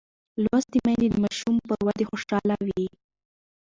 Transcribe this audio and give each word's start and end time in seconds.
لوستې 0.43 0.77
میندې 0.85 1.07
د 1.11 1.15
ماشوم 1.23 1.55
پر 1.67 1.79
ودې 1.85 2.05
خوشحاله 2.09 2.55
وي. 2.65 2.85